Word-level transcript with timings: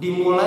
dimulai 0.00 0.39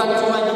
back 0.00 0.44
to 0.44 0.49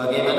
Okay. 0.00 0.29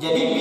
Jadi 0.00 0.39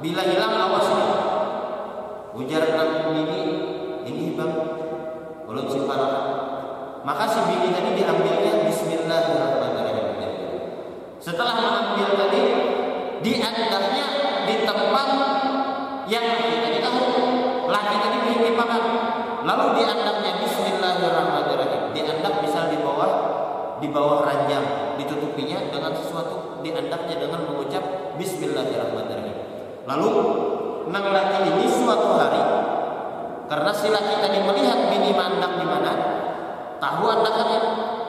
bila 0.00 0.22
hilang 0.24 0.54
awas 0.56 0.88
ya 0.88 1.08
ujar 2.36 2.62
enam 2.64 3.14
ini 3.20 3.40
ini 4.08 4.34
bang 4.34 4.52
belum 5.44 5.66
simpanan 5.68 6.12
maka 7.04 7.24
si 7.28 7.40
bini 7.48 7.72
tadi 7.72 7.96
diambilnya 7.96 8.64
Bismillahirrahmanirrahim 8.68 10.08
setelah 11.20 11.54
mengambil 11.60 12.08
tadi 12.16 12.42
diandahnya 13.20 14.10
lalu 19.50 19.82
diandaknya 19.82 20.32
Bismillahirrahmanirrahim. 20.46 21.82
Diandak 21.96 22.34
misal 22.44 22.70
di 22.70 22.78
bawah 22.78 23.10
di 23.80 23.88
bawah 23.88 24.22
ranjang 24.28 24.94
ditutupinya 25.00 25.72
dengan 25.72 25.96
sesuatu 25.96 26.60
diandaknya 26.62 27.16
dengan 27.18 27.40
mengucap 27.50 28.14
Bismillahirrahmanirrahim. 28.20 29.36
Lalu 29.88 30.10
nang 30.92 31.06
laki 31.10 31.38
ini 31.50 31.66
suatu 31.66 32.14
hari 32.14 32.42
karena 33.50 33.72
si 33.74 33.88
laki 33.90 34.14
tadi 34.22 34.38
melihat 34.44 34.78
bini 34.92 35.10
mandak 35.16 35.58
di 35.58 35.66
mana 35.66 35.92
tahu 36.78 37.04
andakannya 37.10 37.60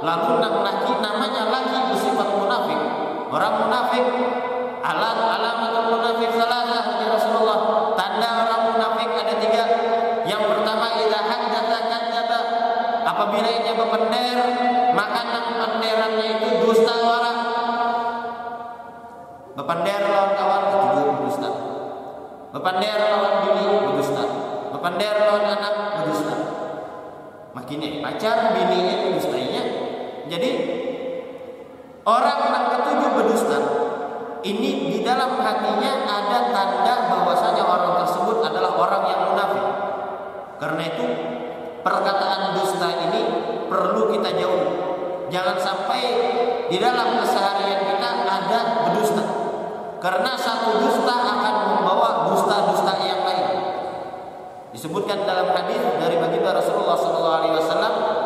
lalu 0.02 0.42
laki 0.42 0.94
namanya 1.00 1.44
laki 1.50 1.78
bersifat 1.94 2.30
munafik. 2.34 2.80
Orang 3.32 3.54
munafik 3.66 4.06
alat 4.82 5.18
alamat 5.18 5.74
munafik 5.90 6.30
salah 6.36 6.62
ya 6.68 7.08
Rasulullah. 7.14 7.60
Tanda 7.96 8.30
orang 8.46 8.62
munafik 8.74 9.10
ada 9.14 9.36
tiga. 9.38 9.64
Yang 10.26 10.44
pertama 10.50 10.88
idza 11.00 11.20
haddatsa 11.22 11.80
kadzdzaba. 11.88 12.40
Apabila 13.06 13.50
ia 13.50 13.74
berpender 13.74 14.38
maka 14.94 15.22
penderannya 15.62 16.28
itu 16.38 16.48
dusta 16.66 16.96
orang. 17.02 17.40
Berpender 19.56 20.00
lawan 20.10 20.32
kawan 20.34 20.62
itu 20.70 21.02
berdusta 21.12 21.52
berpender 22.52 23.00
lawan 23.00 23.48
bini 23.48 23.64
berdusta 23.80 24.24
berpender 24.76 25.16
lawan 25.24 25.56
anak 25.56 25.76
berdusta 25.96 26.36
makinnya 27.56 28.04
pacar 28.04 28.52
bininya 28.52 28.96
berdustainya 29.08 29.41
jadi 30.32 30.52
orang 32.08 32.40
yang 32.56 32.66
ketujuh 32.72 33.10
berdusta 33.20 33.58
ini 34.48 34.88
di 34.88 35.00
dalam 35.04 35.36
hatinya 35.44 36.08
ada 36.08 36.56
tanda 36.56 36.96
bahwasanya 37.12 37.60
orang 37.68 38.00
tersebut 38.00 38.40
adalah 38.40 38.80
orang 38.80 39.04
yang 39.12 39.22
munafik. 39.28 39.66
Karena 40.56 40.82
itu 40.88 41.06
perkataan 41.84 42.56
dusta 42.56 42.88
ini 43.12 43.22
perlu 43.68 44.08
kita 44.08 44.32
jauhi. 44.40 44.72
Jangan 45.28 45.60
sampai 45.60 46.02
di 46.72 46.80
dalam 46.80 47.20
keseharian 47.20 47.92
kita 47.92 48.10
ada 48.24 48.60
berdusta. 48.88 49.24
Karena 50.00 50.32
satu 50.40 50.80
dusta 50.80 51.12
akan 51.28 51.56
membawa 51.76 52.32
dusta-dusta 52.32 53.04
yang 53.04 53.28
lain. 53.28 53.48
Disebutkan 54.72 55.28
dalam 55.28 55.52
hadis 55.52 55.84
dari 56.00 56.16
baginda 56.16 56.56
Rasulullah 56.56 56.96
SAW 56.96 58.21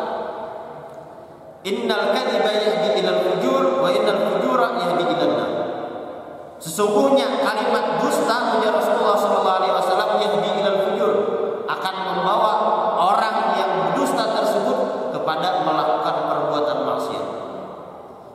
Innal 1.66 2.14
kadhiba 2.14 2.46
yahdi 2.62 3.02
ilal 3.02 3.26
fujur 3.26 3.82
wa 3.82 3.90
innal 3.90 4.22
fujura 4.30 4.78
yahdi 4.78 5.02
ilal 5.02 5.34
nar. 5.34 5.50
Sesungguhnya 6.62 7.42
kalimat 7.42 7.98
dusta 7.98 8.54
menurut 8.54 8.78
Rasulullah 8.78 9.18
SAW 9.18 10.22
yahdi 10.22 10.50
ilal 10.62 10.78
fujur 10.86 11.12
akan 11.66 11.94
membawa 12.06 12.52
orang 13.02 13.58
yang 13.58 13.70
berdusta 13.82 14.30
tersebut 14.30 15.10
kepada 15.10 15.66
melakukan 15.66 16.14
perbuatan 16.30 16.78
maksiat. 16.86 17.26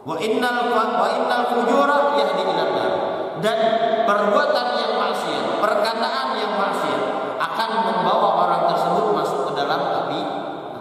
Wa 0.03 0.15
innal 0.19 0.75
wa 0.75 1.07
innal 1.15 1.43
fujura 1.55 2.11
yahdi 2.19 2.43
ilal 2.43 2.71
nar. 2.75 2.93
Dan 3.39 3.57
perbuatan 4.03 4.67
yang 4.75 4.93
maksiat, 4.99 5.63
perkataan 5.63 6.27
yang 6.35 6.51
maksiat 6.59 7.01
akan 7.39 7.69
membawa 7.79 8.43
orang 8.43 8.63
tersebut 8.75 9.15
masuk 9.15 9.39
ke 9.47 9.51
dalam 9.55 9.79
api 10.03 10.19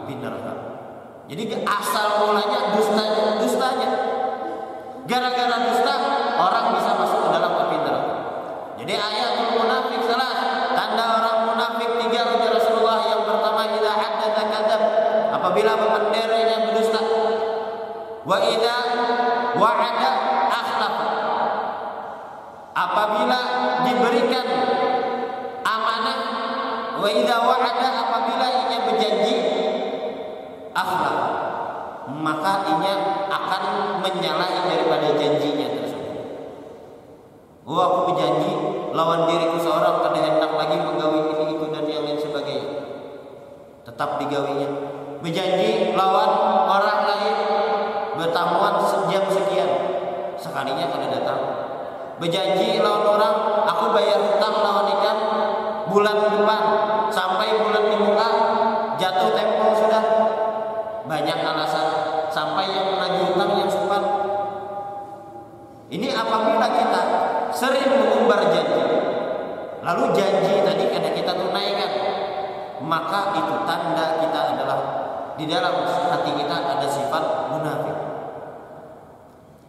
api 0.03 0.13
neraka. 0.19 0.71
Jadi 1.31 1.63
asal 1.63 2.27
mulanya 2.27 2.75
dustanya, 2.75 3.39
dustanya. 3.39 3.91
Gara-gara 5.07 5.57
dusta 5.63 5.95
orang 6.35 6.75
bisa 6.75 6.91
masuk 6.99 7.19
ke 7.23 7.29
dalam 7.31 7.55
api 7.55 7.77
neraka. 7.87 8.17
Jadi 8.83 8.95
ayat 8.99 9.55
munafik 9.55 10.11
salah. 10.11 10.35
Tanda 10.75 11.05
orang 11.23 11.39
munafik 11.55 12.03
tiga 12.03 12.35
ujar 12.35 12.51
Rasulullah 12.51 12.99
yang 13.07 13.23
pertama 13.23 13.63
idza 13.63 13.93
haddatsa 13.95 14.43
kadzab 14.43 14.83
apabila 15.31 15.73
berpenderanya 15.79 16.57
berdusta. 16.67 16.99
Wa 18.27 18.37
idza 18.51 18.77
wa'ada 19.55 20.11
akhlaf 20.51 20.97
apabila 22.75 23.41
diberikan 23.87 24.47
amanah 25.63 26.19
wa 26.99 27.07
idza 27.07 27.37
wa'ada 27.39 27.89
apabila 28.03 28.47
ia 28.51 28.79
berjanji 28.83 29.37
akhlak 30.71 31.20
maka 32.21 32.69
ia 32.69 32.95
akan 33.33 33.63
menyalahi 34.05 34.61
daripada 34.69 35.09
janjinya 35.17 35.69
tersebut. 35.81 36.17
Oh 37.65 37.81
aku 37.81 37.99
berjanji 38.13 38.53
lawan 38.93 39.25
diriku 39.25 39.57
seorang 39.57 40.05
kada 40.05 40.21
hendak 40.21 40.53
lagi 40.53 40.77
menggawi 40.77 41.21
ini 41.33 41.45
itu 41.57 41.67
dan 41.73 41.85
yang 41.89 42.05
lain 42.05 42.21
sebagainya. 42.21 42.71
Tetap 43.89 44.21
digawinya. 44.21 44.69
Berjanji 45.21 45.97
lawan 45.97 46.31
orang 46.69 47.01
lain 47.09 47.37
bertamuan 48.17 48.85
jam 49.09 49.25
sekian. 49.29 49.71
Sekalinya 50.37 50.93
kada 50.93 51.09
datang. 51.09 51.41
Berjanji 52.21 52.85
lawan 52.85 53.17
orang 53.17 53.35
aku 53.65 53.97
bayar 53.97 54.21
hutang 54.21 54.57
lawan 54.61 54.87
ikan 55.01 55.19
bulan 55.89 56.17
depan 56.21 56.63
sampai 57.09 57.49
bulan 57.65 57.85
di 57.89 57.97
banyak 61.21 61.37
alasan 61.45 61.87
sampai 62.33 62.73
yang 62.73 62.97
menagih 62.97 63.29
hutang 63.29 63.53
yang 63.61 63.69
sempat. 63.69 64.01
Ini 65.93 66.17
apabila 66.17 66.65
kita 66.73 67.03
sering 67.53 67.93
mengumbar 67.93 68.41
janji 68.49 68.81
lalu 69.85 70.05
janji 70.17 70.65
tadi 70.65 70.85
kada 70.89 71.11
kita 71.13 71.33
tunaikan 71.37 71.93
maka 72.81 73.37
itu 73.37 73.55
tanda 73.69 74.17
kita 74.25 74.41
adalah 74.57 74.81
di 75.37 75.45
dalam 75.45 75.85
hati 75.85 76.31
kita 76.41 76.57
ada 76.57 76.89
sifat 76.89 77.53
munafik. 77.53 77.97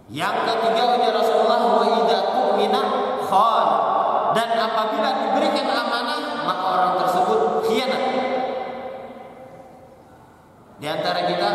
Yang 0.07 0.35
ketiga 0.47 0.83
ujar 0.95 1.13
Rasulullah 1.19 1.59
wa 1.67 1.83
idza 1.83 2.19
tu'mina 2.31 2.81
khan 3.27 3.67
dan 4.39 4.49
apabila 4.55 5.09
diberikan 5.19 5.67
amanah 5.67 6.47
maka 6.47 6.63
orang 6.63 6.93
tersebut 7.03 7.39
khianat 7.67 8.20
di 10.81 10.89
antara 10.89 11.29
kita 11.29 11.49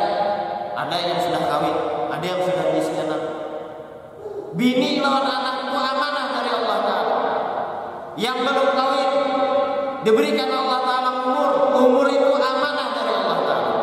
ada 0.79 0.97
yang 1.03 1.19
sudah 1.19 1.43
kawin, 1.51 1.75
ada 2.15 2.23
yang 2.23 2.47
sudah 2.47 2.65
diisi 2.71 2.95
anak. 2.95 3.23
Bini 4.55 5.03
lawan 5.03 5.27
anak 5.27 5.67
itu 5.67 5.75
amanah 5.75 6.27
dari 6.31 6.51
Allah 6.55 6.79
Taala. 6.87 7.23
Yang 8.15 8.39
belum 8.47 8.69
kawin 8.79 9.11
diberikan 10.07 10.47
Allah 10.47 10.79
Taala 10.87 11.11
umur, 11.27 11.51
umur 11.75 12.07
itu 12.07 12.31
amanah 12.39 12.89
dari 12.95 13.13
Allah 13.19 13.39
Taala. 13.43 13.75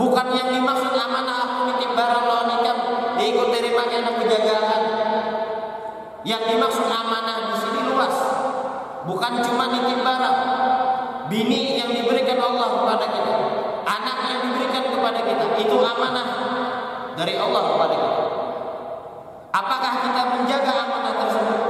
Bukan 0.00 0.26
yang 0.32 0.48
dimaksud 0.56 0.92
amanah 0.96 1.36
aku 1.44 1.60
nitip 1.76 1.92
barang 1.92 2.24
lawan 2.24 2.50
ikan 2.56 2.78
diikut 3.20 3.52
terimanya 3.52 3.96
anak 4.00 4.14
penjagaan. 4.16 4.82
Yang 6.24 6.42
dimaksud 6.56 6.88
amanah 6.88 7.52
di 7.52 7.54
sini 7.60 7.80
luas, 7.84 8.16
bukan 9.04 9.44
cuma 9.44 9.68
nitip 9.76 10.00
barang. 10.00 10.38
Bini 11.28 11.76
yang 11.84 11.92
diberikan 11.92 12.40
Allah 12.40 12.68
kepada 12.80 13.06
kita, 13.12 13.34
anak 13.86 14.18
yang 14.26 14.40
diberikan 14.42 14.84
kepada 14.90 15.20
kita 15.22 15.46
itu 15.62 15.76
amanah 15.78 16.28
dari 17.14 17.34
Allah 17.38 17.62
kepada 17.70 17.94
kita. 17.94 18.22
Apakah 19.54 19.92
kita 20.04 20.22
menjaga 20.36 20.72
amanah 20.84 21.14
tersebut? 21.16 21.60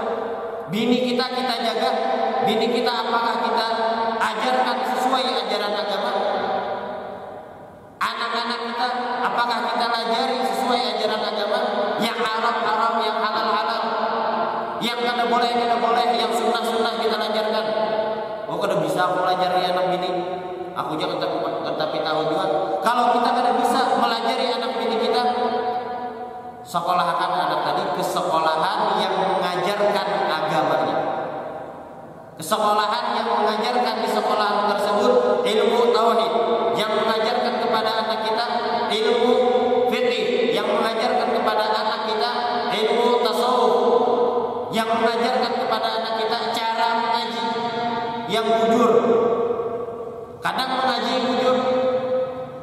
Bini 0.72 0.98
kita 1.12 1.30
kita 1.30 1.54
jaga, 1.62 1.90
bini 2.48 2.66
kita 2.72 2.90
apakah 2.90 3.34
kita 3.44 3.68
ajarkan 4.18 4.78
sesuai 4.96 5.24
ajaran 5.44 5.72
agama? 5.76 6.12
Anak-anak 8.00 8.60
kita 8.64 8.88
apakah 9.22 9.58
kita 9.70 9.86
lajari 9.86 10.38
sesuai 10.40 10.80
ajaran 10.96 11.22
agama? 11.22 11.60
Yang 12.02 12.18
haram 12.24 12.56
haram, 12.64 12.94
yang 13.04 13.18
halal 13.22 13.48
halal, 13.54 13.82
yang 14.82 14.98
kada 15.04 15.24
boleh 15.30 15.52
kada 15.54 15.76
boleh, 15.78 16.06
yang 16.16 16.32
sunnah 16.32 16.64
sunnah 16.64 16.94
kita 16.98 17.16
ajarkan. 17.20 17.66
Oh 18.50 18.58
kada 18.58 18.82
bisa 18.82 19.04
aku 19.04 19.22
melajari 19.22 19.68
anak 19.70 19.86
bini. 19.94 20.45
Aku 20.76 20.92
jangan 21.00 21.16
tapi, 21.16 21.40
tapi 21.64 21.96
tahu 22.04 22.20
juga. 22.28 22.44
Kalau 22.84 23.16
kita 23.16 23.28
kada 23.32 23.52
bisa 23.56 23.96
melajari 23.96 24.52
anak 24.52 24.76
bini 24.76 25.08
kita, 25.08 25.22
sekolahkan 26.68 27.30
anak 27.32 27.60
tadi 27.64 27.82
ke 27.96 28.04
sekolahan 28.04 29.00
yang 29.00 29.16
mengajarkan 29.16 30.08
agamanya. 30.28 30.98
Ke 32.36 32.44
sekolahan 32.44 33.16
yang 33.16 33.28
mengajarkan 33.40 34.04
di 34.04 34.08
sekolahan 34.12 34.68
tersebut 34.76 35.12
ilmu 35.48 35.80
tauhid, 35.96 36.32
yang 36.76 36.92
mengajarkan 36.92 37.54
kepada 37.64 37.90
anak 38.04 38.20
kita 38.28 38.46
ilmu 38.92 39.32
fikih, 39.88 40.52
yang 40.52 40.68
mengajarkan 40.68 41.40
kepada 41.40 41.64
anak 41.72 42.00
kita 42.04 42.30
ilmu 42.84 43.24
tasawuf, 43.24 43.74
yang 44.76 44.92
mengajarkan 44.92 45.52
kepada 45.56 45.88
anak 46.04 46.14
kita 46.20 46.38
cara 46.52 46.88
mengaji 47.00 47.44
yang 48.28 48.44
jujur. 48.44 49.25
Kadang 50.56 50.88
mengaji 50.88 51.20
jujur, 51.20 51.58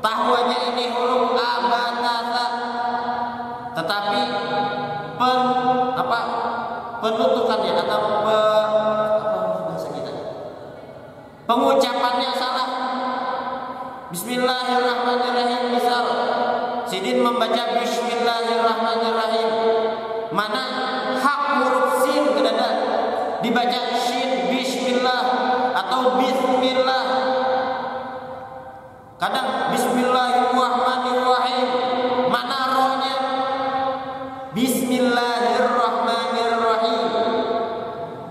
tahuannya 0.01 0.59
ini 0.73 0.97
huruf 0.97 1.37
a, 1.37 1.61
ta. 2.01 2.45
Tetapi 3.77 4.21
pen 5.13 5.39
apa 5.93 6.19
penutukannya 7.05 7.77
atau 7.85 8.25
pe, 8.25 8.39
apa 9.21 9.77
kita? 9.77 10.13
Pengucapannya 11.45 12.33
salah. 12.33 12.69
Bismillahirrahmanirrahim 14.09 15.77
misal. 15.77 16.05
Sidin 16.89 17.21
membaca 17.21 17.77
Bismillahirrahmanirrahim. 17.77 19.49
Mana 20.33 20.65
hak 21.21 21.41
huruf 21.61 22.01
sin 22.01 22.25
kedada 22.33 22.69
dibaca 23.45 23.81
shin 24.01 24.49
Bismillah 24.49 25.21
atau 25.77 26.17
Bismillah 26.17 27.12
kadang 29.23 29.71
Bismillahirrahmanirrahim. 29.71 31.67
Mana 32.27 32.75
rohnya 32.75 33.15
Bismillahirrahmanirrahim. 34.51 36.99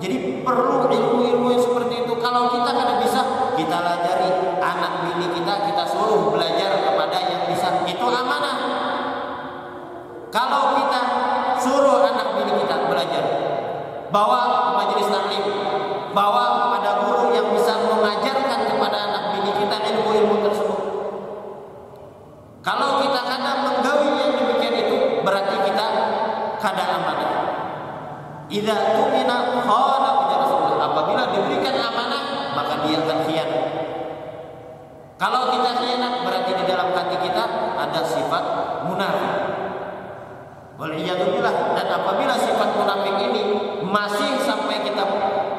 Jadi 0.05 0.45
perlu 0.45 0.93
ilmu-ilmu 0.93 1.49
yang 1.49 1.65
seperti 1.65 2.05
itu. 2.05 2.13
Kalau 2.21 2.53
kita 2.53 2.71
kada 2.77 3.01
bisa 3.01 3.25
kita 3.57 3.79
lajari 3.81 4.61
anak 4.61 5.09
bini 5.09 5.33
kita 5.41 5.73
kita 5.73 5.89
suruh 5.89 6.29
belajar 6.29 6.85
kepada 6.85 7.19
yang 7.25 7.49
bisa. 7.49 7.89
Itu 7.89 8.13
amanah. 8.13 8.61
Kalau 10.29 10.77
kita 10.77 11.01
suruh 11.57 12.05
anak 12.05 12.37
bini 12.37 12.69
kita 12.69 12.93
belajar 12.93 13.25
bawa 14.13 14.41
ke 14.45 14.71
majelis 14.77 15.09
taklim 15.09 15.45
bawa 16.13 16.45
kepada 16.61 16.91
guru 17.01 17.33
yang 17.33 17.49
bisa 17.57 17.73
mengajarkan 17.81 18.61
kepada 18.69 18.99
anak 19.09 19.25
bini 19.33 19.51
kita 19.57 19.77
ilmu-ilmu 19.81 20.37
tersebut 20.45 20.81
kalau 22.61 23.01
kita 23.03 23.21
kadang 23.25 23.59
menggawi 23.65 24.11
yang 24.21 24.33
demikian 24.37 24.75
itu 24.87 24.97
berarti 25.25 25.57
kita 25.65 25.87
kada 26.61 26.85
amanah 27.01 27.33
idza 28.53 28.77
tumina 29.01 29.65
khana 29.65 30.13
apabila 30.85 31.23
diberikan 31.33 31.75
amanah 31.81 32.53
maka 32.53 32.85
dia 32.85 33.01
akan 33.01 33.19
khianat 33.25 33.63
kalau 35.17 35.49
kita 35.57 35.71
khianat 35.81 36.15
berarti 36.23 36.53
di 36.53 36.65
dalam 36.69 36.89
hati 36.93 37.17
kita 37.23 37.45
ada 37.79 38.01
sifat 38.03 38.45
munafik. 38.91 39.35
Waliyadzubillah 40.83 41.79
dan 41.79 41.87
apabila 41.95 42.35
sifat 42.35 42.75
munafik 42.75 43.15
ini 43.31 43.43
masih 43.87 44.35
sampai 44.43 44.83
kita 44.83 45.05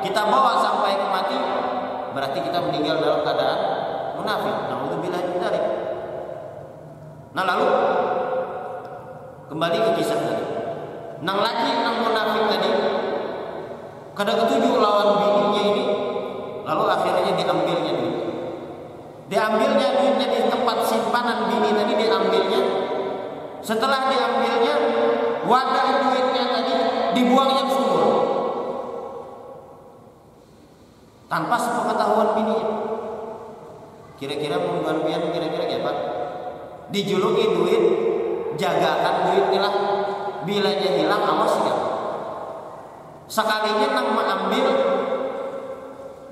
kita 0.04 0.22
bawa 0.28 0.60
sampai 0.60 1.00
ke 1.00 1.08
mati 1.08 1.38
berarti 2.12 2.40
kita 2.44 2.60
meninggal 2.60 3.00
dalam 3.00 3.20
keadaan 3.24 3.60
munafik. 4.20 4.56
Nauzubillah 4.68 5.22
min 5.32 5.38
dzalik. 5.40 5.64
Nah 7.34 7.44
lalu 7.48 7.68
kembali 9.48 9.78
ke 9.80 9.90
kisah 10.02 10.20
tadi. 10.20 10.46
Nang 11.24 11.40
lagi 11.40 11.72
nang 11.88 12.04
munafik 12.04 12.44
tadi 12.52 12.70
kada 14.12 14.34
ketujuh 14.44 14.76
lawan 14.78 15.24
bininya 15.24 15.62
ini 15.72 15.86
lalu 16.68 16.84
akhirnya 16.86 17.32
diambilnya 17.34 17.92
duit 17.96 18.18
diambilnya 19.32 19.88
duitnya 19.98 20.28
di 20.30 20.40
tempat 20.52 20.78
simpanan 20.86 21.50
bini 21.50 21.74
tadi 21.74 21.94
diambilnya 21.98 22.62
setelah 23.66 24.12
diambilnya 24.12 24.76
wadah 25.48 25.88
duitnya 26.06 26.44
tadi 26.54 26.74
dibuang 27.18 27.52
yang 27.58 27.70
sumur 27.72 28.04
tanpa 31.32 31.56
sepengetahuan 31.58 32.30
bininya 32.38 32.68
kira-kira 34.22 34.62
pembunuhan 34.62 35.02
pian 35.02 35.24
kira-kira 35.34 35.66
apa 35.82 35.92
dijuluki 36.94 37.46
duit 37.58 37.84
jagakan 38.60 39.34
duit 39.34 39.46
hilang 39.50 39.78
bilanya 40.46 40.90
hilang 40.94 41.24
awas 41.26 41.58
ya 41.66 41.76
sekalinya 43.26 43.98
nang 43.98 44.08
mengambil 44.14 44.68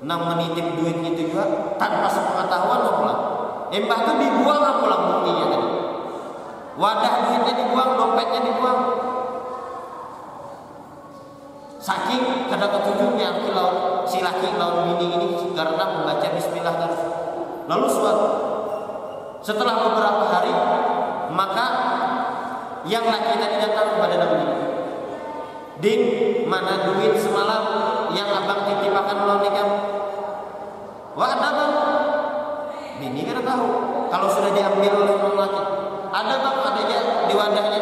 nang 0.06 0.20
menitip 0.30 0.78
duit 0.78 1.02
itu 1.02 1.34
juga 1.34 1.41
tanpa 1.76 2.08
sepengetahuan 2.08 2.80
pulang. 3.00 3.20
Embah 3.72 3.98
itu 4.04 4.12
dibuang 4.20 4.76
pulang 4.84 5.02
buktinya 5.08 5.46
tadi. 5.48 5.68
Wadah 6.76 7.12
duitnya 7.24 7.54
dibuang, 7.56 7.90
dompetnya 7.96 8.40
dibuang. 8.44 8.80
Saking 11.82 12.46
kada 12.46 12.70
ketujuhnya 12.70 13.42
lawan 13.50 14.06
si 14.06 14.22
laki 14.22 14.54
lawan 14.54 14.94
bini 14.94 15.18
ini 15.18 15.28
karena 15.50 15.82
membaca 15.82 16.28
Bismillah 16.30 16.74
terus. 16.78 17.02
Lalu 17.66 17.86
suatu 17.90 18.28
setelah 19.42 19.74
beberapa 19.90 20.24
hari 20.30 20.54
maka 21.34 21.66
yang 22.86 23.02
laki 23.02 23.34
tadi 23.34 23.56
datang 23.58 23.98
kepada 23.98 24.14
Nabi. 24.20 24.46
Din, 25.82 26.00
mana 26.46 26.86
duit 26.86 27.18
semalam 27.18 27.64
yang 28.14 28.30
abang 28.30 28.70
titipakan 28.70 29.18
lawan 29.26 29.42
nikah? 29.42 29.68
Wah, 31.12 31.28
ada 31.36 31.48
bang. 31.52 31.72
Bini 32.96 33.20
kan 33.28 33.44
tahu 33.44 33.66
kalau 34.08 34.28
sudah 34.32 34.50
diambil 34.56 34.92
oleh 35.04 35.12
orang 35.20 35.36
laki. 35.44 35.62
Ada 36.12 36.34
bang, 36.40 36.56
ada 36.60 36.80
aja 36.80 36.98
di 37.28 37.34
wadahnya. 37.36 37.80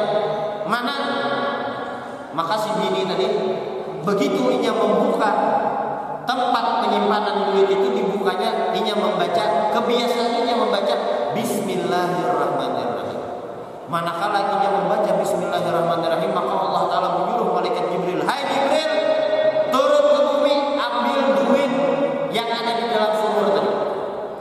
Mana? 0.66 0.96
Maka 2.34 2.54
si 2.58 2.70
bini 2.78 3.06
tadi 3.06 3.26
begitu 4.02 4.42
inya 4.50 4.72
membuka 4.74 5.30
tempat 6.26 6.64
penyimpanan 6.86 7.50
duit 7.50 7.68
itu 7.70 7.88
dibukanya 7.90 8.70
inya 8.74 8.94
membaca 8.94 9.74
kebiasaannya 9.74 10.54
membaca 10.54 10.94
Bismillahirrahmanirrahim. 11.34 13.20
Manakala 13.90 14.58
inya 14.58 14.70
membaca 14.74 15.10
Bismillahirrahmanirrahim 15.22 16.30
maka 16.34 16.54
Allah 16.54 16.82
Taala 16.86 17.08
menyuruh 17.18 17.50
malaikat 17.54 17.94
Jibril, 17.94 18.22
Hai 18.22 18.46
Jibril, 18.46 19.09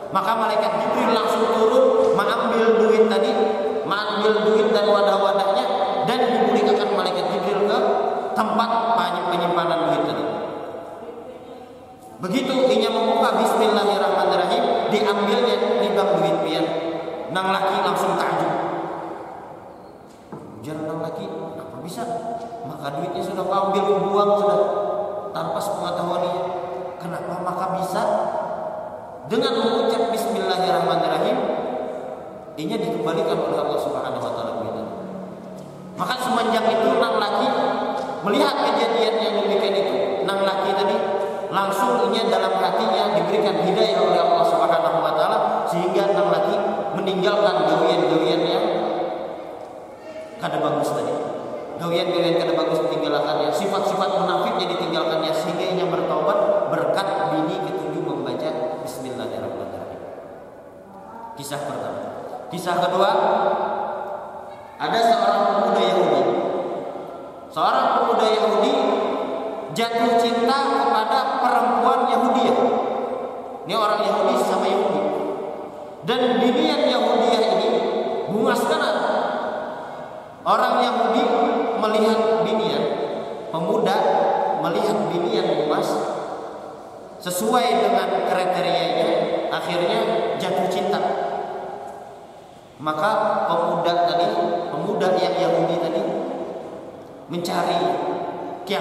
Maka 0.10 0.32
malaikat 0.34 0.72
Jibril 0.82 1.14
langsung 1.14 1.46
turun 1.54 1.89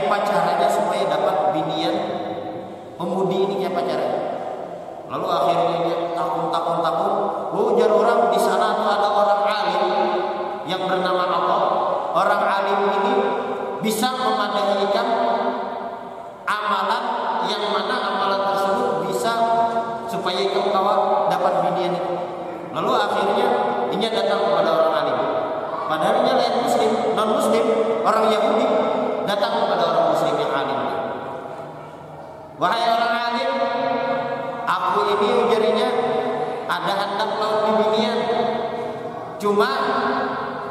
apa 0.09 0.25
caranya 0.25 0.69
supaya 0.73 1.05
dapat 1.05 1.53
binian? 1.53 1.97
Pemudi 2.97 3.45
ini 3.45 3.69
apa 3.69 3.85
caranya? 3.85 4.21
Lalu 5.13 5.27
akhirnya 5.29 5.79
dia 5.85 5.97
takut 6.17 6.49
takut 6.49 6.81
takut 6.81 7.13
oh 7.53 7.77
jadi 7.77 7.93
orang 7.93 8.33
di 8.33 8.41
sana 8.41 8.77
tuh 8.77 8.89
ada 8.89 9.09
orang 9.09 9.43
alim 9.45 9.85
yang 10.69 10.85
bernama 10.85 11.25
apa 11.29 11.57
orang 12.13 12.43
alim 12.45 12.81
ini 12.93 13.15
bisa 13.85 14.09
memandangkan 14.17 15.09
amalan 16.49 17.05
yang 17.49 17.63
mana 17.73 17.97
amalan 18.01 18.41
tersebut 18.53 18.91
bisa 19.09 19.33
supaya 20.09 20.41
kamu 20.49 20.73
kawan 20.73 21.29
dapat 21.29 21.53
binian 21.69 21.97
itu. 21.97 22.15
Lalu 22.73 22.91
akhirnya 22.97 23.49
dia 23.93 24.11
datang 24.13 24.41
kepada 24.45 24.71
orang 24.73 24.95
alim. 25.05 25.19
Padahal 25.89 26.17
dia 26.25 26.35
lain 26.37 26.55
muslim 26.65 26.91
non 27.17 27.29
muslim 27.37 27.65
orang 28.05 28.27
Yahudi. 28.29 28.58
Ada 36.89 37.05
hendak 37.05 37.37
laut 37.37 37.69
bimbingan. 37.69 38.17
Cuma 39.37 39.69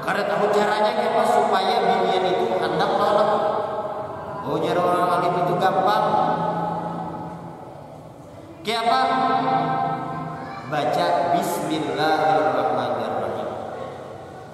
karena 0.01 0.25
tahu 0.25 0.49
caranya 0.49 0.97
apa 0.97 1.21
supaya 1.29 1.77
binian 1.85 2.25
itu 2.25 2.57
hendak 2.57 2.89
laut. 2.97 3.29
Ujar 4.47 4.79
orang 4.79 5.11
alim 5.21 5.35
itu 5.45 5.53
gampang. 5.61 6.05
Kayak 8.65 8.89
apa? 8.89 9.01
Baca 10.67 11.07
Bismillahirrahmanirrahim. 11.37 13.49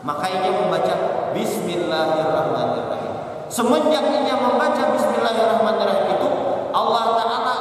Makanya 0.04 0.52
membaca 0.52 0.96
Bismillahirrahmanirrahim. 1.32 3.14
Semenjak 3.48 4.04
ia 4.12 4.36
membaca 4.36 4.84
Bismillahirrahmanirrahim 4.98 6.08
itu 6.12 6.28
Allah 6.74 7.06
Ta'ala 7.22 7.53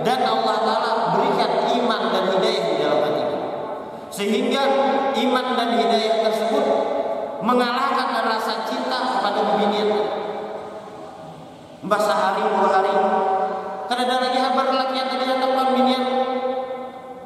dan 0.00 0.20
Allah 0.24 0.56
Ta'ala 0.64 0.92
berikan 1.16 1.52
iman 1.80 2.02
dan 2.12 2.24
hidayah 2.36 2.62
di 2.64 2.74
dalam 2.80 3.00
hatinya. 3.04 3.38
Sehingga 4.10 4.62
iman 5.16 5.46
dan 5.56 5.68
hidayah 5.76 6.16
tersebut 6.26 6.64
mengalahkan 7.40 8.08
rasa 8.24 8.64
cinta 8.68 8.98
kepada 9.16 9.40
bibinian. 9.54 9.90
Mbak 11.80 12.00
sehari 12.04 12.44
dua 12.44 12.68
hari 12.68 12.92
karena 13.88 14.02
ada 14.04 14.16
lagi 14.20 14.38
kabar 14.38 14.66
laki 14.68 14.94
yang 14.94 15.08
tadi 15.08 15.24
datang 15.24 15.68
binian. 15.74 16.04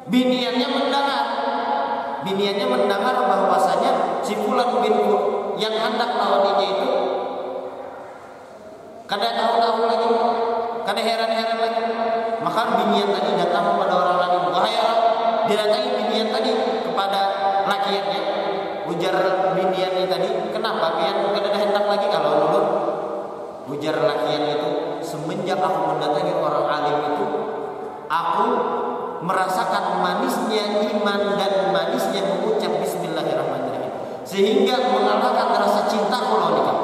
Biniannya 0.05 0.67
mendengar 0.69 1.25
biniannya 2.25 2.65
mendengar 2.65 3.15
bahwasanya 3.29 4.21
si 4.25 4.33
fulan 4.33 4.81
bin 4.81 4.97
yang 5.61 5.75
hendak 5.77 6.09
lawaninya 6.17 6.65
itu 6.65 6.89
kada 9.05 9.29
tahu-tahu 9.37 9.85
lagi 9.85 10.09
kada 10.89 11.01
heran-heran 11.05 11.57
lagi 11.61 11.83
maka 12.55 12.79
binian 12.79 13.11
tadi 13.11 13.35
datang 13.35 13.75
kepada 13.75 13.93
orang 13.99 14.17
lain. 14.23 14.39
Orang 14.47 14.71
didatangi 15.51 15.89
binian 15.91 16.31
tadi 16.31 16.51
kepada 16.87 17.21
lakiannya. 17.67 18.21
Ujar 18.87 19.15
biniannya 19.59 20.07
tadi 20.07 20.27
kenapa? 20.55 20.95
Pian 20.95 21.35
kada 21.35 21.51
ada 21.51 21.59
hendak 21.59 21.85
lagi. 21.91 22.07
Kalau 22.07 22.31
dulu 22.47 22.61
ujar 23.75 23.99
lakian 23.99 24.55
itu 24.55 24.71
semenjak 25.03 25.59
aku 25.59 25.99
mendatangi 25.99 26.31
orang 26.31 26.65
alim 26.71 26.97
itu 27.11 27.25
aku 28.07 28.47
merasakan 29.25 29.99
manisnya 29.99 30.79
iman 30.95 31.21
dan 31.35 31.75
manisnya 31.75 32.23
mengucap 32.23 32.71
Bismillahirrahmanirrahim. 32.79 34.23
Sehingga 34.23 34.79
mengalahkan 34.95 35.59
rasa 35.59 35.91
cinta 35.91 36.23
kalau. 36.23 36.74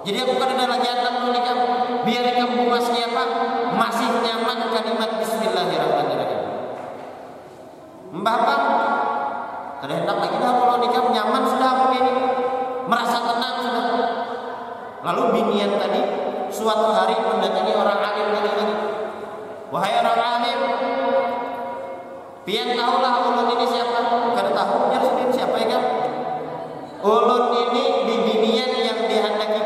Jadi 0.00 0.16
aku 0.16 0.32
kan 0.40 0.56
ada 0.56 0.64
lagi 0.64 0.88
anak 0.88 1.14
nikah 1.28 1.56
biar 2.08 2.26
kamu 2.32 2.72
masih 2.72 3.04
apa 3.04 3.24
masih 3.76 4.08
nyaman 4.24 4.58
kalimat 4.72 5.10
Bismillahirrahmanirrahim. 5.20 6.40
Mbah 8.16 8.38
Bang, 8.48 8.64
kada 9.84 9.94
hendak 10.00 10.16
lagi 10.24 10.36
dah 10.40 10.52
kalau 10.56 10.76
nikah 10.80 11.04
nyaman 11.12 11.42
sudah 11.44 11.72
ini 11.92 12.12
merasa 12.88 13.18
tenang 13.28 13.56
sudah. 13.60 13.86
Lalu 15.04 15.22
binian 15.36 15.76
tadi 15.76 16.00
suatu 16.48 16.96
hari 16.96 17.20
mendatangi 17.20 17.72
orang 17.76 18.00
alim 18.00 18.28
lagi 18.32 18.50
lagi. 18.56 18.76
Wahai 19.70 20.02
orang 20.02 20.18
alim, 20.18 20.60
Pian 22.40 22.72
tahulah 22.72 23.12
ulun 23.30 23.52
ini 23.52 23.66
siapa? 23.68 24.00
Karena 24.32 24.52
tahu 24.56 24.90
biar 24.90 25.02
sendiri 25.04 25.30
siapa 25.30 25.56
ya 25.60 25.66
kan? 25.76 25.82
Ulun 27.04 27.44
ini 27.52 27.84
di 28.08 28.14
binian 28.26 28.70
yang 28.80 28.98
dihendaki. 29.06 29.59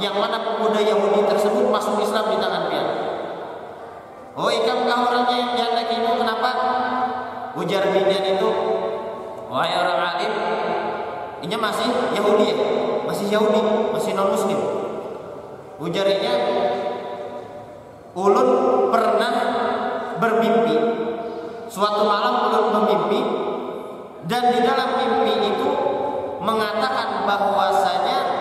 Yang 0.00 0.16
mana 0.16 0.36
pemuda 0.40 0.80
Yahudi 0.80 1.28
tersebut 1.28 1.68
masuk 1.68 2.00
Islam 2.00 2.32
di 2.32 2.36
tangan 2.40 2.72
pian. 2.72 2.88
Oh 4.32 4.48
ikam 4.48 4.88
kau 4.88 5.04
orangnya 5.12 5.36
yang 5.36 5.50
dihendaki 5.52 6.00
itu 6.00 6.10
kenapa? 6.16 6.50
Ujar 7.60 7.84
binian 7.92 8.24
itu, 8.40 8.50
wahai 9.50 9.74
orang 9.74 10.00
alim, 10.16 10.32
ini 11.44 11.56
masih 11.58 11.90
Yahudi 12.16 12.44
ya, 12.48 12.56
masih 13.04 13.26
Yahudi, 13.28 13.60
masih 13.92 14.16
non 14.16 14.32
Muslim. 14.32 14.60
Ujarnya, 15.82 16.34
ulun 18.16 18.48
pernah 18.94 19.34
bermimpi 20.16 20.76
suatu 21.66 22.02
malam 22.06 22.50
ulun 22.50 22.64
bermimpi 22.70 23.20
dan 24.26 24.52
di 24.52 24.60
dalam 24.62 24.98
mimpi 24.98 25.54
itu 25.54 25.70
mengatakan 26.42 27.24
bahwasanya 27.24 28.39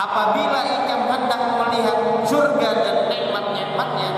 apabila 0.00 0.60
ikam 0.64 1.00
hendak 1.12 1.40
melihat 1.60 1.98
surga 2.24 2.70
dan 2.80 2.96
nikmat-nikmatnya 3.12 4.10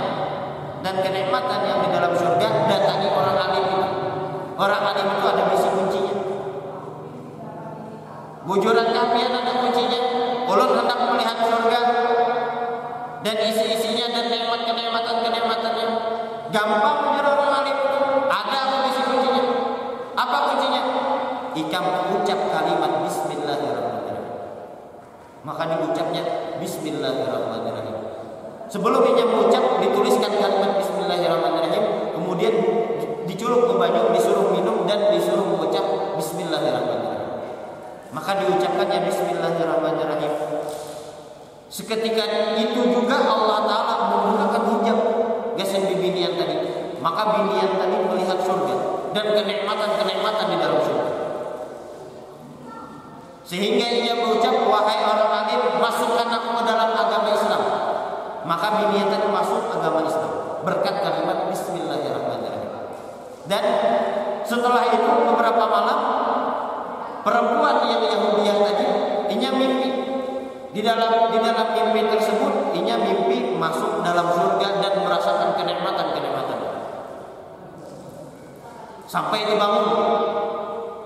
dan 0.83 0.95
kenikmatan 1.03 1.61
yang 1.67 1.79
di 1.83 1.89
dalam 1.91 2.13
surga 2.15 2.49
datangi 2.71 3.09
orang 3.11 3.39
alim 3.39 3.65
itu. 3.67 3.89
Orang 4.55 4.83
alim 4.83 5.07
itu 5.11 5.27
ada 5.27 5.43
bisi 5.51 5.69
kuncinya. 5.75 6.15
Bujuran 8.47 8.89
kafian 8.95 9.33
ada 9.35 9.53
kuncinya. 9.59 10.01
Ulun 10.47 10.71
hendak 10.75 10.99
melihat 11.15 11.39
surga 11.47 11.81
dan 13.23 13.37
isi-isinya 13.39 14.07
dan 14.11 14.27
nikmat 14.27 14.67
kenikmatan 14.67 15.23
kenikmatannya 15.23 15.87
gampang 16.51 16.99
menjadi 17.07 17.29
orang 17.31 17.53
alim 17.63 17.79
ada 18.27 18.59
apa 18.67 18.77
isi 18.91 19.03
kuncinya? 19.07 19.45
Apa 20.15 20.37
kuncinya? 20.51 20.83
Ikam 21.53 21.85
ucap 22.19 22.41
kalimat 22.51 22.82
maka 25.43 25.67
diucapnya 25.67 26.23
Bismillahirrahmanirrahim. 26.63 27.97
Sebelum 28.71 29.03
ia 29.13 29.27
mengucap 29.27 29.83
dituliskan 29.83 30.33
kalimat 30.39 30.79
Bismillahirrahmanirrahim. 30.79 32.15
Kemudian 32.15 32.55
diculuk 33.27 33.69
ke 33.69 33.75
banyu 33.77 34.15
disuruh 34.15 34.55
minum 34.55 34.87
dan 34.87 35.11
disuruh 35.11 35.45
mengucap 35.45 36.15
Bismillahirrahmanirrahim. 36.17 37.31
Maka 38.15 38.31
diucapkannya 38.39 38.99
Bismillahirrahmanirrahim. 39.11 40.33
Seketika 41.73 42.25
itu 42.61 42.81
juga 42.93 43.17
Allah 43.17 43.65
Ta'ala 43.65 43.95
menggunakan 44.13 44.63
hijab 44.77 44.99
Gasen 45.57 45.89
binian 45.89 46.37
tadi. 46.37 46.57
Maka 47.01 47.23
binian 47.35 47.81
tadi 47.81 47.97
melihat 47.99 48.39
surga 48.45 48.77
Dan 49.11 49.27
kenikmatan-kenikmatan 49.35 50.47
di 50.53 50.57
dalam 50.61 50.81
surga 50.85 51.22
Sehingga 53.53 53.85
ia 53.85 54.17
mengucap 54.17 54.65
Wahai 54.65 55.05
orang 55.05 55.45
alim 55.45 55.61
Masukkan 55.77 56.25
aku 56.25 56.49
ke 56.57 56.63
dalam 56.65 56.97
agama 56.97 57.29
Islam 57.37 57.63
Maka 58.49 58.67
binian 58.81 59.13
tadi 59.13 59.29
masuk 59.29 59.69
agama 59.77 60.09
Islam 60.09 60.33
Berkat 60.65 61.05
kalimat 61.05 61.53
Bismillahirrahmanirrahim 61.53 62.73
Dan 63.45 63.65
setelah 64.49 64.89
itu 64.89 65.05
beberapa 65.05 65.65
malam 65.69 66.01
Perempuan 67.21 67.77
yang 67.93 68.01
Yahudiah 68.09 68.57
tadi 68.57 68.87
Inya 69.37 69.51
mimpi 69.53 69.91
di 70.73 70.81
dalam 70.81 71.29
di 71.29 71.37
dalam 71.37 71.77
mimpi 71.77 72.01
tersebut 72.09 72.73
inya 72.73 72.97
mimpi 72.97 73.53
masuk 73.61 74.01
dalam 74.01 74.33
surga 74.33 74.81
dan 74.81 75.05
merasakan 75.05 75.53
kenikmatan-kenikmatan. 75.61 76.59
Sampai 79.05 79.45
dibangun. 79.45 79.85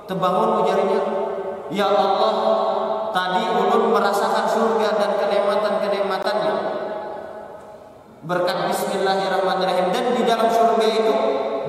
Terbangun 0.06 0.62
ujarnya, 0.62 1.25
"Ya 1.72 1.88
Allah, 1.90 2.34
tadi 3.10 3.42
ulun 3.50 3.90
merasakan 3.90 4.46
surga 4.46 4.88
dan 4.98 5.10
kenikmatan-kenikmatannya." 5.18 6.54
Berkat 8.26 8.58
bismillahirrahmanirrahim 8.74 9.94
dan 9.94 10.04
di 10.14 10.22
dalam 10.26 10.50
surga 10.50 10.86
itu 10.86 11.14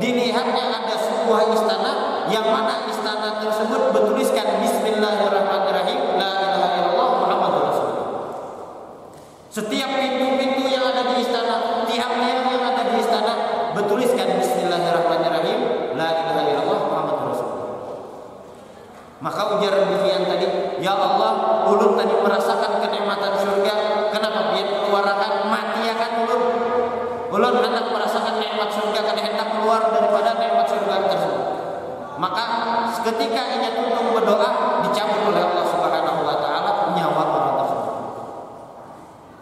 dilihatnya 0.02 0.64
ada 0.74 0.96
sebuah 0.98 1.54
istana 1.54 1.92
yang 2.34 2.50
mana 2.50 2.90
istana 2.90 3.40
tersebut 3.42 3.94
bertuliskan 3.94 4.62
bismillahirrahmanirrahim 4.62 6.20
la 6.20 6.30
ilaha 6.44 6.68
illallah 6.76 7.10
Muhammadur 7.24 7.62
Rasulullah. 7.72 8.08
Setiap 9.54 9.90
pintu-pintu 9.96 10.64
yang 10.68 10.84
ada 10.86 11.02
di 11.14 11.24
istana, 11.24 11.86
tiap-tiap 11.88 12.40
yang 12.52 12.64
ada 12.68 12.84
di 12.90 12.96
istana 13.00 13.34
bertuliskan 13.74 14.28
bismillahirrahmanirrahim 14.42 15.60
la 15.96 16.10
ilaha 16.14 16.42
illallah 16.46 16.80
Muhammadur 16.90 17.28
Rasulullah. 17.32 17.58
Maka 19.18 19.42
ujar 19.58 19.74
demikian 19.82 20.30
tadi, 20.30 20.46
ya 20.78 20.94
Allah, 20.94 21.66
ulun 21.74 21.98
tadi 21.98 22.14
merasakan 22.22 22.86
kenikmatan 22.86 23.34
surga, 23.34 23.74
kenapa 24.14 24.54
dia 24.54 24.66
keluarkan 24.78 25.32
mati 25.50 25.90
akan 25.90 26.12
ulun? 26.28 26.44
Ulun 27.34 27.56
hendak 27.66 27.90
merasakan 27.90 28.38
nikmat 28.38 28.70
surga 28.72 29.00
kan 29.04 29.18
hendak 29.18 29.48
keluar 29.58 29.90
daripada 29.90 30.38
nikmat 30.38 30.70
surga 30.70 30.96
tersebut. 31.10 31.44
Maka 32.18 32.44
ketika 33.10 33.42
ia 33.58 33.70
tunduk 33.74 34.22
berdoa 34.22 34.82
dicabut 34.86 35.34
oleh 35.34 35.42
Allah 35.44 35.66
Subhanahu 35.66 36.22
wa 36.26 36.38
taala 36.38 36.72
nyawa 36.94 37.24
orang 37.30 37.56
tersebut. 37.62 37.96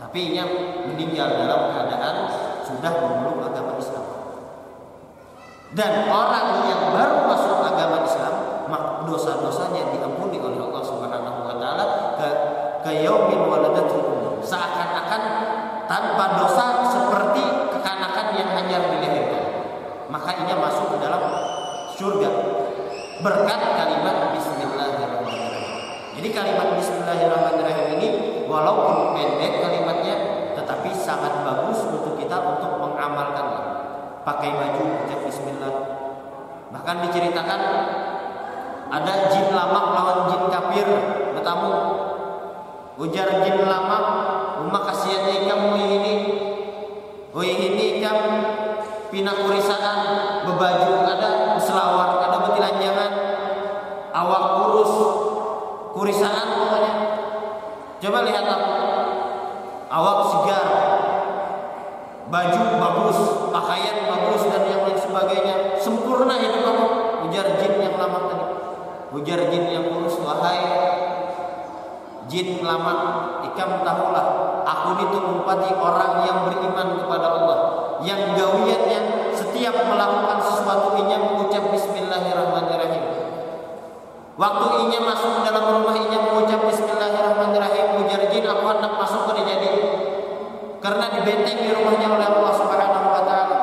Tapi 0.02 0.20
ia 0.36 0.46
meninggal 0.88 1.30
dalam 1.39 1.72
keadaan 1.72 2.15
sudah 2.63 2.94
memeluk 3.00 3.44
agama 3.48 3.76
Islam. 3.80 4.06
Dan 5.76 6.08
orang 6.08 6.48
yang 6.68 6.84
baru 6.96 7.15
masuk 7.28 7.60
agama 7.63 8.04
Islam, 8.04 8.36
dosa-dosanya 9.08 9.94
diampuni 9.96 10.41
oleh 10.41 10.60
Allah 10.60 10.84
Subhanahu 10.84 11.39
wa 11.48 11.56
taala 11.56 11.86
ke 12.20 12.28
ke 12.84 12.91
yaumin 13.06 13.39
waladatul 13.48 14.04
Seakan-akan 14.46 15.22
tanpa 15.89 16.38
dosa 16.38 16.86
seperti 16.86 17.41
kekanakan 17.74 18.28
yang 18.38 18.50
hanya 18.54 18.78
dilahirkan. 18.94 19.44
Maka 20.06 20.38
ia 20.46 20.54
masuk 20.54 20.94
ke 20.94 20.98
dalam 21.02 21.24
surga 21.95 22.29
berkat 23.23 23.60
kalimat 23.79 24.36
bismillahirrahmanirrahim. 24.36 25.63
Jadi 26.19 26.27
kalimat 26.36 26.75
bismillahirrahmanirrahim 26.75 27.88
ini 27.95 28.08
walaupun 28.51 29.15
pendek 29.15 29.63
kalimatnya 29.63 30.15
tetapi 30.60 30.91
sangat 30.91 31.39
bagus 31.47 31.88
untuk 31.88 32.19
kita 32.19 32.36
untuk 32.36 32.84
mengamalkannya. 32.84 33.63
Pakai 34.27 34.51
baju 34.60 35.08
ucap 35.08 35.19
bismillah. 35.23 35.75
Bahkan 36.75 36.95
diceritakan 37.08 37.62
ada 38.91 39.13
jin 39.31 39.55
lama 39.55 39.81
lawan 39.95 40.19
jin 40.27 40.43
kafir 40.51 40.88
bertamu. 41.31 41.71
Ujar 42.95 43.27
jin 43.43 43.60
lama, 43.67 43.99
rumah 44.63 44.81
kasihan 44.88 45.27
kamu 45.27 45.69
ini. 45.79 46.15
Ini 47.36 47.99
kam 47.99 48.19
pinah 49.12 49.36
baju 62.36 62.62
bagus 62.67 63.19
pakaian 63.48 64.12
bagus 64.12 64.43
dan 64.52 64.67
yang 64.67 64.84
lain 64.84 65.00
sebagainya 65.00 65.56
sempurna 65.80 66.36
hidup 66.36 66.67
kamu 66.67 66.86
ujar 67.32 67.48
jin 67.63 67.80
yang 67.80 67.95
lama 67.95 68.28
tadi 68.28 68.45
ujar 69.15 69.39
jin 69.48 69.71
yang 69.71 69.88
kurus 69.88 70.19
wahai 70.19 70.60
jin 72.28 72.60
lama 72.60 72.95
ikam 73.48 73.80
tahulah 73.88 74.28
aku 74.67 75.00
ini 75.00 75.06
tuh 75.15 75.24
umpati 75.32 75.71
orang 75.80 76.28
yang 76.28 76.38
beriman 76.43 77.00
kepada 77.00 77.28
Allah 77.39 77.60
yang 78.04 78.36
gawiannya 78.36 79.32
setiap 79.32 79.88
melakukan 79.88 80.43
sesuatu 80.43 81.00
inya 81.00 81.15
mengucap 81.15 81.63
bismillahirrahmanirrahim. 81.71 83.04
Waktu 84.36 84.65
inya 84.84 85.00
masuk 85.00 85.48
dalam 85.48 85.80
rumah 85.80 85.95
inya 85.95 86.19
mengucap 86.28 86.60
bismillahirrahmanirrahim, 86.67 88.04
ujar 88.04 88.21
jin 88.28 88.43
aku 88.43 88.63
hendak 88.67 88.93
masuk 89.00 89.32
ke 89.32 89.41
jadi. 89.48 89.71
Karena 90.86 91.10
dibenteng 91.10 91.58
di 91.65 91.74
rumahnya 91.74 92.13
oleh 92.13 92.28
Allah 92.30 92.54
Subhanahu 92.54 93.08
wa 93.10 93.21
taala. 93.26 93.58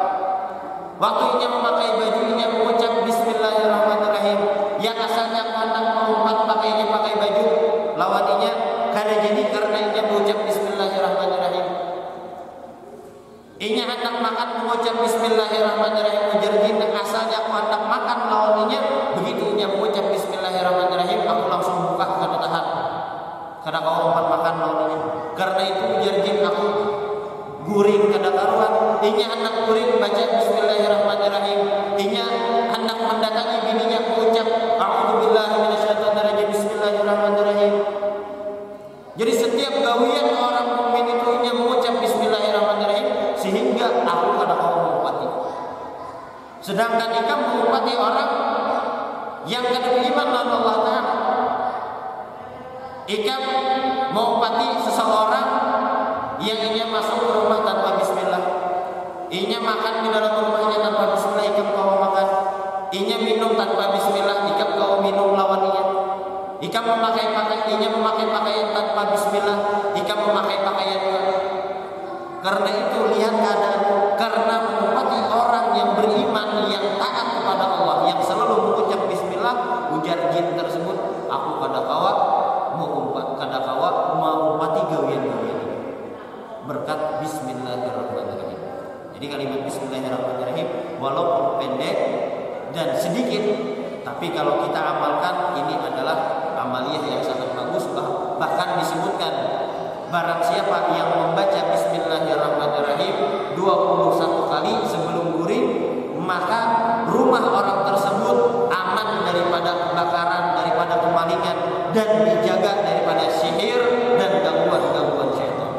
Waktu 0.99 1.25
inya 1.39 1.49
memakai 1.55 1.95
baju 1.95 2.21
inya 2.35 2.47
mengucap 2.51 3.07
bismillahirrahmanirrahim. 3.07 4.39
Yang 4.83 4.99
asalnya 5.07 5.47
hendak 5.55 5.87
mengumpat 6.03 6.51
pakainya 6.51 6.91
pakai 6.91 7.15
baju, 7.23 7.47
lawan 7.95 8.27
inya 8.27 8.53
karena 8.91 9.15
jadi 9.23 9.43
karena 9.55 9.79
inya 9.87 10.03
mengucap 10.11 10.39
bismillahirrahmanirrahim. 10.51 11.67
Inya 13.63 13.85
hendak 13.87 14.15
makan 14.19 14.49
mengucap 14.59 14.95
Bismillahirrahmanirrahim 15.07 16.35
ujar 16.35 16.55
jin 16.67 16.83
asalnya 16.83 17.47
aku 17.47 17.51
hendak 17.55 17.83
makan 17.87 18.19
lawannya 18.27 18.81
begitu 19.23 19.55
inya 19.55 19.71
mengucap 19.71 20.11
Bismillahirrahmanirrahim 20.11 21.23
aku 21.23 21.45
langsung 21.47 21.77
buka 21.87 22.03
karena 22.19 22.39
tahan 22.43 22.67
karena 23.63 23.79
kau 23.79 24.11
empat 24.11 24.27
makan 24.27 24.55
lawannya 24.59 24.99
karena 25.39 25.63
itu 25.63 25.83
ujar 25.95 26.17
jin 26.27 26.43
aku 26.43 26.67
guring 27.63 28.11
kada 28.11 28.31
karuan 28.35 28.75
inya 29.03 29.27
hendak 29.35 29.55
guring 29.67 29.99
baca 29.99 30.25
Bismillahirrahmanirrahim 30.39 31.61
inya 31.99 32.25
hendak 32.71 32.99
mendatangi 33.03 33.57
bininya 33.67 33.99
mengucap 34.07 34.47
A'udzubillahi 34.79 35.55
minasyaitonirrajim 35.59 36.49
Bismillahirrahmanirrahim 36.55 37.75
jadi 39.13 39.33
setiap 39.37 39.75
gawian 39.85 40.33
orang 40.33 40.69
mukmin 40.73 41.05
itu 41.19 41.29
inya 41.43 41.53
mengucap 41.53 42.01
Bismillahirrahmanirrahim 42.01 43.37
sehingga 43.37 44.09
aku 44.09 44.29
kada 44.41 44.55
kau 44.57 44.73
mengupati. 44.81 45.29
Sedangkan 46.65 47.11
ikam 47.21 47.41
mengupati 47.45 47.93
orang 47.93 48.31
yang 49.45 49.69
kada 49.69 49.99
beriman 49.99 50.27
dengan 50.33 50.49
Allah 50.49 50.77
Taala. 50.81 51.03
Ikam 53.05 53.43
mengupati 54.17 54.67
seseorang 54.81 55.49
yang 56.41 56.59
ingin 56.73 56.89
masuk 56.89 57.21
ke 57.21 57.33
rumah 57.37 57.61
tanpa 57.67 58.01
Bismillah. 58.01 58.12
Inya 59.33 59.59
makan 59.65 60.05
di 60.05 60.09
dalam 60.13 60.33
rumahnya 60.45 60.79
tanpa 60.85 61.17
Bismillah, 61.17 61.45
ikam 61.49 61.69
kau 61.73 61.97
makan. 61.97 62.29
Inya 62.93 63.17
minum 63.17 63.57
tanpa 63.57 63.97
Bismillah, 63.97 64.45
ikam 64.53 64.77
kau 64.77 65.01
minum 65.01 65.33
lawannya. 65.33 65.85
Ikam 66.61 66.85
memakai 66.85 67.33
pakaian, 67.33 67.65
inya 67.73 67.89
memakai 67.91 68.29
pakaian 68.29 68.69
tanpa 68.77 69.09
Bismillah, 69.17 69.59
ikam 69.97 70.19
memakai 70.29 70.59
pakaian 70.61 71.03
karena 72.43 72.71
itu 72.75 72.99
lihat 73.15 73.35
keadaan 73.39 73.83
karena 74.19 74.57
menempati 74.67 75.19
orang 75.31 75.67
yang 75.79 75.91
beriman 75.95 76.67
yang 76.67 76.99
taat 76.99 77.39
kepada 77.39 77.65
Allah 77.71 78.11
yang 78.11 78.19
selalu 78.19 78.55
mengucap 78.67 79.07
bismillah 79.07 79.87
ujar 79.95 80.19
jin 80.35 80.59
tersebut 80.59 80.99
aku 81.31 81.51
kada 81.63 81.81
kawa 81.87 82.13
mau 82.75 82.91
umpat 82.99 83.39
kada 83.39 83.63
kawa 83.63 84.19
mau 84.19 84.59
umpati 84.59 84.91
gawian 84.91 85.23
gawian 85.23 85.61
berkat 86.67 87.23
bismillahirrahmanirrahim 87.23 88.42
jadi 89.23 89.39
kalimat 89.39 89.63
bismillahirrahmanirrahim 89.71 90.99
walaupun 90.99 91.63
pendek 91.63 91.95
dan 92.75 92.91
sedikit 92.99 93.39
tapi 94.03 94.35
kalau 94.35 94.67
kita 94.67 94.83
amalkan 94.83 95.55
ini 95.63 95.79
adalah 95.79 96.43
amaliyah 96.59 97.07
yang 97.07 97.23
sangat 97.23 97.55
bagus. 97.55 97.87
Bahkan 98.43 98.69
disebutkan 98.83 99.35
Barang 100.11 100.43
siapa 100.43 100.91
yang 100.99 101.15
membaca 101.15 101.71
Bismillahirrahmanirrahim 101.71 103.15
21 103.55 104.51
kali 104.51 104.73
sebelum 104.91 105.39
guring 105.39 105.67
Maka 106.19 106.61
rumah 107.07 107.47
orang 107.47 107.87
tersebut 107.95 108.67
aman 108.75 109.09
daripada 109.23 109.87
kebakaran, 109.87 110.45
daripada 110.59 110.99
kemalingan 110.99 111.57
Dan 111.95 112.27
dijaga 112.27 112.83
daripada 112.83 113.31
sihir 113.31 113.81
dan 114.19 114.43
gangguan-gangguan 114.43 115.31
syaitan 115.39 115.71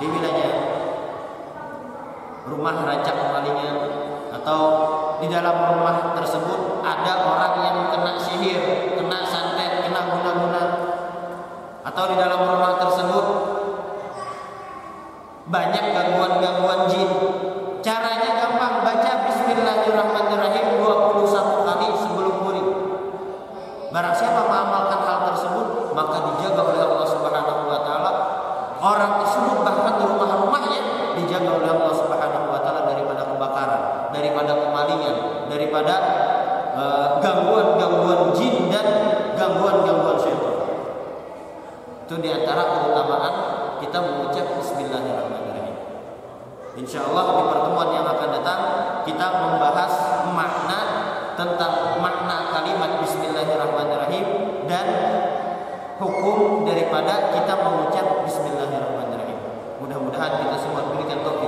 Di 0.00 0.06
wilayah 0.08 0.74
rumah 2.64 2.80
rancak 2.80 3.12
kemalingan 3.12 3.76
Atau 4.32 4.60
di 5.20 5.28
dalam 5.28 5.76
rumah 5.76 6.16
tersebut 6.16 6.80
ada 6.80 7.12
orang 7.28 7.54
yang 7.60 7.78
kena 7.92 8.16
sihir, 8.16 8.96
kena 8.96 9.20
santet, 9.28 9.84
kena 9.84 10.08
guna-guna 10.08 10.64
atau 11.84 12.04
di 12.08 12.16
dalam 12.16 12.40
rumah 12.40 12.80
tersebut 12.80 13.26
banyak 15.44 15.84
gangguan-gangguan 15.92 16.88
jin. 16.88 17.10
Caranya 17.84 18.32
gampang, 18.40 18.80
baca 18.80 19.12
bismillahirrahmanirrahim 19.28 20.80
21 20.80 21.68
kali 21.68 21.88
sebelum 22.00 22.34
murid. 22.48 22.68
Barang 23.92 24.16
siapa 24.16 24.40
mengamalkan 24.48 25.00
hal 25.04 25.18
tersebut, 25.36 25.92
maka 25.92 26.16
dijaga 26.32 26.62
oleh 26.64 26.80
Allah 26.80 27.08
Subhanahu 27.12 27.68
wa 27.68 27.80
taala. 27.84 28.12
Orang 28.80 29.12
tersebut 29.20 29.60
bahkan 29.60 30.00
rumah-rumahnya 30.00 30.80
dijaga 31.14 31.50
oleh 31.62 31.70
Allah 31.70 31.94
Subhanahu 31.94 32.46
wa 32.50 32.60
taala 32.60 32.90
daripada 32.90 33.22
kebakaran, 33.24 33.82
daripada 34.10 34.52
kemalingan, 34.58 35.16
daripada 35.48 35.94
eh, 36.74 37.06
gangguan-gangguan 37.22 38.20
uh, 38.28 38.34
jin 38.34 38.68
dan 38.68 38.86
gangguan-gangguan 39.38 40.18
syaitan. 40.18 40.56
Itu 42.04 42.20
di 42.20 42.28
antara 42.28 42.62
keutamaan 42.68 43.34
kita 43.80 43.98
mengucap 44.02 44.46
Bismillahirrahmanirrahim. 44.60 45.76
Insya 46.74 47.06
Allah 47.08 47.24
di 47.32 47.44
pertemuan 47.48 47.88
yang 47.94 48.04
akan 48.04 48.28
datang 48.28 48.60
kita 49.08 49.26
membahas 49.40 49.92
makna 50.34 50.80
tentang 51.38 51.96
makna 52.02 52.52
kalimat 52.52 53.00
Bismillahirrahmanirrahim 53.00 54.26
dan 54.68 54.86
hukum 55.96 56.68
daripada 56.68 57.32
kita 57.32 57.54
mengucap 57.62 58.06
Bismillahirrahmanirrahim. 58.28 59.38
Mudah-mudahan 59.84 60.32
kita 60.40 60.56
semua 60.64 60.80
diberikan 60.80 61.20
taufik 61.20 61.43